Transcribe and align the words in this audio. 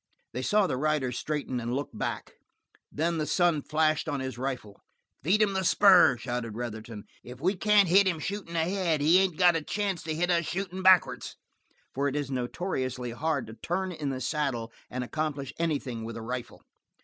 They 0.33 0.41
saw 0.41 0.65
the 0.65 0.77
rider 0.77 1.11
straighten 1.11 1.59
and 1.59 1.75
look 1.75 1.91
back; 1.93 2.33
then 2.91 3.19
the 3.19 3.27
sun 3.27 3.61
flashed 3.61 4.09
on 4.09 4.19
his 4.19 4.35
rifle. 4.35 4.81
"Feed 5.23 5.43
'em 5.43 5.53
the 5.53 5.63
spur!" 5.63 6.17
shouted 6.17 6.55
Retherton. 6.55 7.03
"If 7.23 7.39
we 7.39 7.53
can't 7.55 7.87
hit 7.87 8.07
him 8.07 8.17
shooting 8.17 8.55
ahead, 8.55 9.01
he 9.01 9.19
ain't 9.19 9.37
got 9.37 9.55
a 9.55 9.61
chance 9.61 10.01
to 10.05 10.15
hit 10.15 10.31
us 10.31 10.45
shootin' 10.47 10.81
backwards." 10.81 11.35
For 11.93 12.07
it 12.07 12.15
is 12.15 12.31
notoriously 12.31 13.11
hard 13.11 13.45
to 13.45 13.53
turn 13.53 13.91
in 13.91 14.09
the 14.09 14.21
saddle 14.21 14.71
and 14.89 15.03
accomplish 15.03 15.53
anything 15.59 16.03
with 16.03 16.17
a 16.17 16.23
rifle. 16.23 16.63